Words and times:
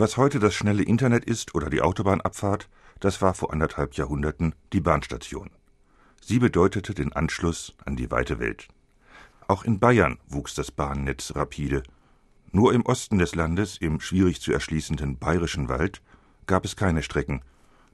Was 0.00 0.16
heute 0.16 0.38
das 0.38 0.54
schnelle 0.54 0.84
Internet 0.84 1.24
ist 1.24 1.56
oder 1.56 1.70
die 1.70 1.82
Autobahnabfahrt, 1.82 2.68
das 3.00 3.20
war 3.20 3.34
vor 3.34 3.52
anderthalb 3.52 3.94
Jahrhunderten 3.94 4.54
die 4.72 4.80
Bahnstation. 4.80 5.50
Sie 6.20 6.38
bedeutete 6.38 6.94
den 6.94 7.12
Anschluss 7.14 7.74
an 7.84 7.96
die 7.96 8.08
weite 8.12 8.38
Welt. 8.38 8.68
Auch 9.48 9.64
in 9.64 9.80
Bayern 9.80 10.18
wuchs 10.28 10.54
das 10.54 10.70
Bahnnetz 10.70 11.34
rapide. 11.34 11.82
Nur 12.52 12.74
im 12.74 12.86
Osten 12.86 13.18
des 13.18 13.34
Landes, 13.34 13.76
im 13.78 13.98
schwierig 13.98 14.40
zu 14.40 14.52
erschließenden 14.52 15.18
Bayerischen 15.18 15.68
Wald, 15.68 16.00
gab 16.46 16.64
es 16.64 16.76
keine 16.76 17.02
Strecken, 17.02 17.42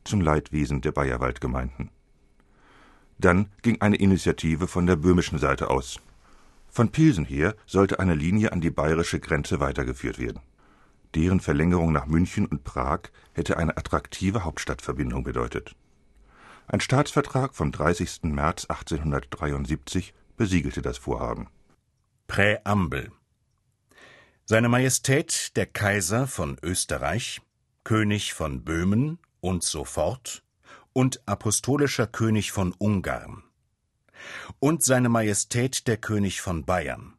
zum 0.04 0.20
Leidwesen 0.20 0.82
der 0.82 0.92
Bayerwaldgemeinden. 0.92 1.88
Dann 3.16 3.48
ging 3.62 3.80
eine 3.80 3.96
Initiative 3.96 4.66
von 4.66 4.84
der 4.84 4.96
böhmischen 4.96 5.38
Seite 5.38 5.70
aus. 5.70 6.00
Von 6.68 6.90
Pilsen 6.90 7.24
her 7.24 7.54
sollte 7.64 7.98
eine 7.98 8.14
Linie 8.14 8.52
an 8.52 8.60
die 8.60 8.70
bayerische 8.70 9.20
Grenze 9.20 9.58
weitergeführt 9.58 10.18
werden. 10.18 10.42
Deren 11.14 11.40
Verlängerung 11.40 11.92
nach 11.92 12.06
München 12.06 12.46
und 12.46 12.64
Prag 12.64 13.02
hätte 13.34 13.56
eine 13.56 13.76
attraktive 13.76 14.44
Hauptstadtverbindung 14.44 15.22
bedeutet. 15.22 15.76
Ein 16.66 16.80
Staatsvertrag 16.80 17.54
vom 17.54 17.70
30. 17.70 18.24
März 18.24 18.64
1873 18.64 20.14
besiegelte 20.36 20.82
das 20.82 20.98
Vorhaben. 20.98 21.48
Präambel 22.26 23.12
Seine 24.44 24.68
Majestät 24.68 25.56
der 25.56 25.66
Kaiser 25.66 26.26
von 26.26 26.56
Österreich, 26.62 27.42
König 27.84 28.34
von 28.34 28.64
Böhmen 28.64 29.18
und 29.40 29.62
so 29.62 29.84
fort 29.84 30.42
und 30.92 31.20
apostolischer 31.28 32.06
König 32.06 32.50
von 32.50 32.72
Ungarn 32.78 33.44
und 34.58 34.82
seine 34.82 35.10
Majestät 35.10 35.86
der 35.86 35.98
König 35.98 36.40
von 36.40 36.64
Bayern 36.64 37.14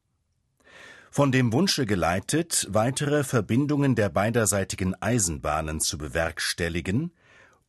von 1.16 1.32
dem 1.32 1.54
Wunsche 1.54 1.86
geleitet, 1.86 2.68
weitere 2.72 3.24
Verbindungen 3.24 3.96
der 3.96 4.10
beiderseitigen 4.10 5.02
Eisenbahnen 5.02 5.80
zu 5.80 5.98
bewerkstelligen 5.98 7.14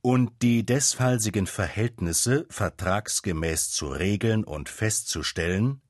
und 0.03 0.33
die 0.43 0.67
desfallsigen 0.67 1.47
Verhältnisse 1.47 2.47
vertragsgemäß 2.51 3.71
zu 3.71 3.87
regeln 3.87 4.43
und 4.43 4.69
festzustellen, 4.69 5.81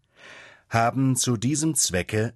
haben 0.69 1.17
zu 1.17 1.39
diesem 1.39 1.75
Zwecke 1.75 2.35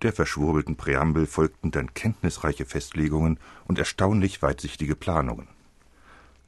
der 0.00 0.14
verschwurbelten 0.14 0.76
Präambel 0.76 1.26
folgten 1.26 1.70
dann 1.70 1.92
kenntnisreiche 1.92 2.64
Festlegungen 2.64 3.38
und 3.66 3.78
erstaunlich 3.78 4.40
weitsichtige 4.40 4.96
Planungen. 4.96 5.48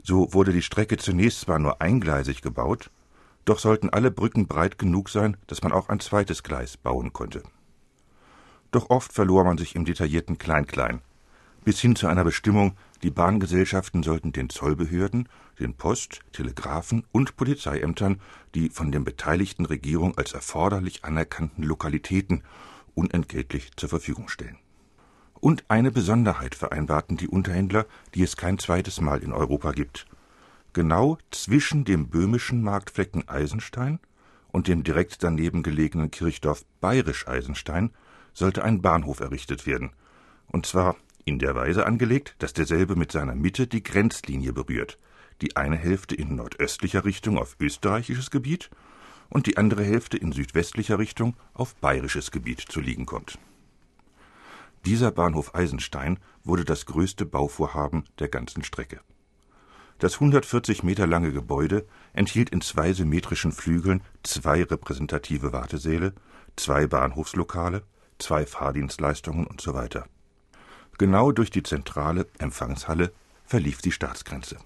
So 0.02 0.32
wurde 0.32 0.54
die 0.54 0.62
Strecke 0.62 0.96
zunächst 0.96 1.40
zwar 1.40 1.58
nur 1.58 1.82
eingleisig 1.82 2.40
gebaut, 2.40 2.90
doch 3.44 3.58
sollten 3.58 3.90
alle 3.90 4.10
Brücken 4.10 4.46
breit 4.46 4.78
genug 4.78 5.10
sein, 5.10 5.36
dass 5.46 5.62
man 5.62 5.72
auch 5.72 5.90
ein 5.90 6.00
zweites 6.00 6.42
Gleis 6.42 6.78
bauen 6.78 7.12
konnte. 7.12 7.42
Doch 8.74 8.90
oft 8.90 9.12
verlor 9.12 9.44
man 9.44 9.56
sich 9.56 9.76
im 9.76 9.84
detaillierten 9.84 10.36
Klein-Klein. 10.36 11.00
Bis 11.64 11.78
hin 11.78 11.94
zu 11.94 12.08
einer 12.08 12.24
Bestimmung, 12.24 12.76
die 13.04 13.10
Bahngesellschaften 13.10 14.02
sollten 14.02 14.32
den 14.32 14.50
Zollbehörden, 14.50 15.28
den 15.60 15.74
Post-, 15.74 16.22
Telegraphen- 16.32 17.04
und 17.12 17.36
Polizeiämtern 17.36 18.20
die 18.56 18.70
von 18.70 18.90
den 18.90 19.04
beteiligten 19.04 19.64
Regierung 19.64 20.18
als 20.18 20.32
erforderlich 20.32 21.04
anerkannten 21.04 21.62
Lokalitäten 21.62 22.42
unentgeltlich 22.96 23.70
zur 23.76 23.90
Verfügung 23.90 24.28
stellen. 24.28 24.58
Und 25.38 25.62
eine 25.68 25.92
Besonderheit 25.92 26.56
vereinbarten 26.56 27.16
die 27.16 27.28
Unterhändler, 27.28 27.86
die 28.16 28.24
es 28.24 28.36
kein 28.36 28.58
zweites 28.58 29.00
Mal 29.00 29.22
in 29.22 29.32
Europa 29.32 29.70
gibt. 29.70 30.06
Genau 30.72 31.16
zwischen 31.30 31.84
dem 31.84 32.08
böhmischen 32.08 32.60
Marktflecken 32.60 33.28
Eisenstein 33.28 34.00
und 34.50 34.66
dem 34.66 34.82
direkt 34.82 35.22
daneben 35.22 35.62
gelegenen 35.62 36.10
Kirchdorf 36.10 36.64
Bayerisch 36.80 37.28
Eisenstein 37.28 37.90
sollte 38.34 38.64
ein 38.64 38.82
Bahnhof 38.82 39.20
errichtet 39.20 39.66
werden, 39.66 39.92
und 40.48 40.66
zwar 40.66 40.96
in 41.24 41.38
der 41.38 41.54
Weise 41.54 41.86
angelegt, 41.86 42.36
dass 42.38 42.52
derselbe 42.52 42.96
mit 42.96 43.10
seiner 43.10 43.34
Mitte 43.34 43.66
die 43.66 43.82
Grenzlinie 43.82 44.52
berührt, 44.52 44.98
die 45.40 45.56
eine 45.56 45.76
Hälfte 45.76 46.14
in 46.14 46.36
nordöstlicher 46.36 47.04
Richtung 47.04 47.38
auf 47.38 47.56
österreichisches 47.58 48.30
Gebiet 48.30 48.70
und 49.30 49.46
die 49.46 49.56
andere 49.56 49.82
Hälfte 49.84 50.16
in 50.16 50.32
südwestlicher 50.32 50.98
Richtung 50.98 51.36
auf 51.54 51.74
bayerisches 51.76 52.30
Gebiet 52.30 52.60
zu 52.60 52.80
liegen 52.80 53.06
kommt. 53.06 53.38
Dieser 54.84 55.10
Bahnhof 55.10 55.54
Eisenstein 55.54 56.18
wurde 56.44 56.64
das 56.64 56.84
größte 56.84 57.24
Bauvorhaben 57.24 58.04
der 58.18 58.28
ganzen 58.28 58.62
Strecke. 58.64 59.00
Das 59.98 60.14
140 60.14 60.82
Meter 60.82 61.06
lange 61.06 61.32
Gebäude 61.32 61.86
enthielt 62.12 62.50
in 62.50 62.60
zwei 62.60 62.92
symmetrischen 62.92 63.52
Flügeln 63.52 64.02
zwei 64.22 64.62
repräsentative 64.62 65.52
Wartesäle, 65.52 66.12
zwei 66.56 66.86
Bahnhofslokale, 66.86 67.82
zwei 68.18 68.46
Fahrdienstleistungen 68.46 69.46
und 69.46 69.60
so 69.60 69.74
weiter. 69.74 70.06
Genau 70.98 71.32
durch 71.32 71.50
die 71.50 71.62
zentrale 71.62 72.26
Empfangshalle 72.38 73.12
verlief 73.44 73.82
die 73.82 73.92
Staatsgrenze. 73.92 74.56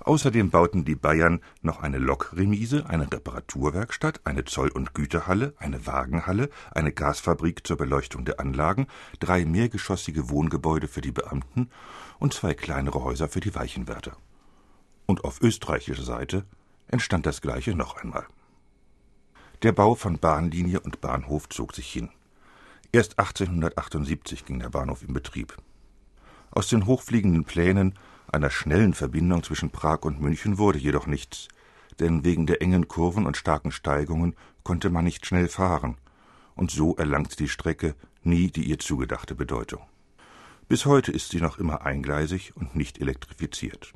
Außerdem 0.00 0.50
bauten 0.50 0.84
die 0.84 0.94
Bayern 0.94 1.40
noch 1.60 1.82
eine 1.82 1.98
Lokremise, 1.98 2.86
eine 2.88 3.12
Reparaturwerkstatt, 3.12 4.22
eine 4.24 4.44
Zoll- 4.44 4.70
und 4.70 4.94
Güterhalle, 4.94 5.54
eine 5.58 5.86
Wagenhalle, 5.86 6.48
eine 6.70 6.92
Gasfabrik 6.92 7.66
zur 7.66 7.76
Beleuchtung 7.76 8.24
der 8.24 8.40
Anlagen, 8.40 8.86
drei 9.18 9.44
mehrgeschossige 9.44 10.30
Wohngebäude 10.30 10.88
für 10.88 11.02
die 11.02 11.12
Beamten 11.12 11.70
und 12.18 12.32
zwei 12.32 12.54
kleinere 12.54 13.04
Häuser 13.04 13.28
für 13.28 13.40
die 13.40 13.54
Weichenwärter. 13.54 14.16
Und 15.04 15.24
auf 15.24 15.42
österreichischer 15.42 16.02
Seite 16.02 16.46
entstand 16.88 17.26
das 17.26 17.42
gleiche 17.42 17.74
noch 17.74 17.96
einmal. 17.96 18.26
Der 19.62 19.72
Bau 19.72 19.94
von 19.94 20.18
Bahnlinie 20.18 20.80
und 20.80 21.02
Bahnhof 21.02 21.50
zog 21.50 21.74
sich 21.74 21.92
hin. 21.92 22.08
Erst 22.92 23.20
1878 23.20 24.44
ging 24.44 24.58
der 24.58 24.70
Bahnhof 24.70 25.04
in 25.06 25.14
Betrieb. 25.14 25.56
Aus 26.50 26.66
den 26.66 26.86
hochfliegenden 26.86 27.44
Plänen 27.44 27.94
einer 28.32 28.50
schnellen 28.50 28.94
Verbindung 28.94 29.44
zwischen 29.44 29.70
Prag 29.70 30.00
und 30.02 30.20
München 30.20 30.58
wurde 30.58 30.80
jedoch 30.80 31.06
nichts, 31.06 31.46
denn 32.00 32.24
wegen 32.24 32.46
der 32.46 32.62
engen 32.62 32.88
Kurven 32.88 33.26
und 33.26 33.36
starken 33.36 33.70
Steigungen 33.70 34.34
konnte 34.64 34.90
man 34.90 35.04
nicht 35.04 35.24
schnell 35.24 35.46
fahren, 35.46 35.98
und 36.56 36.72
so 36.72 36.96
erlangt 36.96 37.38
die 37.38 37.48
Strecke 37.48 37.94
nie 38.24 38.50
die 38.50 38.64
ihr 38.64 38.80
zugedachte 38.80 39.36
Bedeutung. 39.36 39.82
Bis 40.68 40.84
heute 40.84 41.12
ist 41.12 41.30
sie 41.30 41.40
noch 41.40 41.58
immer 41.58 41.86
eingleisig 41.86 42.56
und 42.56 42.74
nicht 42.74 43.00
elektrifiziert. 43.00 43.92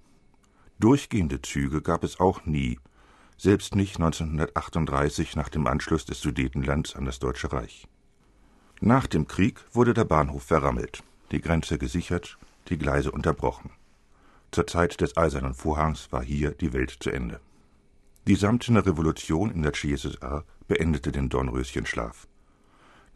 Durchgehende 0.79 1.43
Züge 1.43 1.83
gab 1.83 2.05
es 2.05 2.21
auch 2.21 2.47
nie, 2.47 2.79
selbst 3.39 3.75
nicht 3.75 3.97
1938 3.97 5.35
nach 5.35 5.49
dem 5.49 5.67
Anschluss 5.67 6.05
des 6.05 6.21
Sudetenlands 6.21 6.95
an 6.95 7.07
das 7.07 7.19
Deutsche 7.19 7.53
Reich. 7.53 7.89
Nach 8.81 9.07
dem 9.07 9.27
Krieg 9.29 9.61
wurde 9.73 9.95
der 9.95 10.05
Bahnhof 10.05 10.43
verrammelt, 10.43 11.03
die 11.31 11.41
Grenze 11.41 11.79
gesichert, 11.79 12.39
die 12.69 12.79
Gleise 12.79 13.11
unterbrochen. 13.11 13.71
Zur 14.51 14.67
Zeit 14.67 15.01
des 15.01 15.17
Eisernen 15.17 15.55
Vorhangs 15.55 16.13
war 16.13 16.23
hier 16.23 16.51
die 16.53 16.73
Welt 16.73 16.97
zu 17.01 17.11
Ende. 17.11 17.41
Die 18.27 18.37
Samtene 18.37 18.85
Revolution 18.85 19.51
in 19.51 19.63
der 19.63 19.73
CSSR 19.73 20.45
beendete 20.67 21.13
den 21.13 21.29
Dornröschenschlaf. 21.29 22.27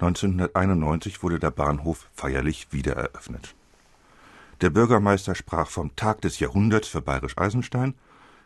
1991 0.01 1.23
wurde 1.23 1.39
der 1.39 1.51
Bahnhof 1.51 2.09
feierlich 2.15 2.69
wiedereröffnet. 2.71 3.55
Der 4.61 4.71
Bürgermeister 4.71 5.35
sprach 5.35 5.71
vom 5.71 5.95
Tag 5.97 6.21
des 6.21 6.39
Jahrhunderts 6.39 6.89
für 6.89 7.03
Bayerisch 7.03 7.39
Eisenstein. 7.39 7.95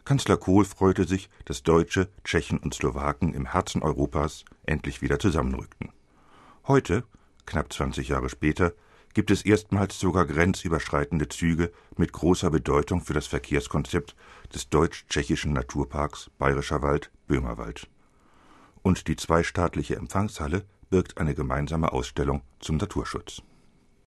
Kanzler 0.04 0.36
Kohl 0.36 0.64
freute 0.64 1.06
sich, 1.06 1.30
dass 1.44 1.62
Deutsche, 1.62 2.08
Tschechen 2.24 2.58
und 2.58 2.74
Slowaken 2.74 3.34
im 3.34 3.46
Herzen 3.46 3.82
Europas 3.82 4.44
endlich 4.64 5.02
wieder 5.02 5.18
zusammenrückten. 5.18 5.90
Heute, 6.68 7.02
knapp 7.44 7.72
20 7.72 8.08
Jahre 8.08 8.28
später, 8.28 8.72
gibt 9.14 9.32
es 9.32 9.42
erstmals 9.44 9.98
sogar 9.98 10.26
grenzüberschreitende 10.26 11.28
Züge 11.28 11.72
mit 11.96 12.12
großer 12.12 12.50
Bedeutung 12.50 13.00
für 13.00 13.14
das 13.14 13.26
Verkehrskonzept 13.26 14.14
des 14.54 14.68
deutsch-tschechischen 14.68 15.52
Naturparks 15.52 16.30
Bayerischer 16.38 16.80
Wald 16.80 17.10
Böhmerwald. 17.26 17.88
Und 18.82 19.08
die 19.08 19.16
zweistaatliche 19.16 19.96
Empfangshalle 19.96 20.64
birgt 20.88 21.18
eine 21.18 21.34
gemeinsame 21.34 21.92
Ausstellung 21.92 22.42
zum 22.60 22.76
Naturschutz 22.76 23.42